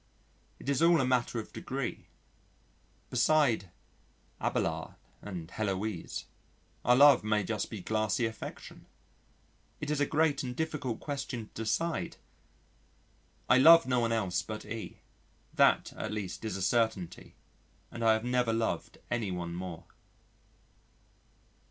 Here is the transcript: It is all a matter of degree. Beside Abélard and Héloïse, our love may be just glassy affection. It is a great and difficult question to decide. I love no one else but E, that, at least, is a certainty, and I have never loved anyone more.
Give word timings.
It 0.57 0.67
is 0.67 0.81
all 0.81 0.99
a 0.99 1.05
matter 1.05 1.39
of 1.39 1.53
degree. 1.53 2.07
Beside 3.11 3.69
Abélard 4.41 4.95
and 5.21 5.49
Héloïse, 5.49 6.23
our 6.83 6.95
love 6.95 7.23
may 7.23 7.43
be 7.43 7.47
just 7.47 7.85
glassy 7.85 8.25
affection. 8.25 8.87
It 9.79 9.91
is 9.91 9.99
a 10.01 10.07
great 10.07 10.41
and 10.41 10.55
difficult 10.55 10.99
question 11.01 11.49
to 11.49 11.53
decide. 11.53 12.17
I 13.47 13.59
love 13.59 13.85
no 13.85 13.99
one 13.99 14.11
else 14.11 14.41
but 14.41 14.65
E, 14.65 15.01
that, 15.53 15.93
at 15.93 16.11
least, 16.11 16.43
is 16.45 16.57
a 16.57 16.63
certainty, 16.63 17.35
and 17.91 18.03
I 18.03 18.13
have 18.13 18.25
never 18.25 18.53
loved 18.53 18.97
anyone 19.11 19.53
more. 19.53 19.83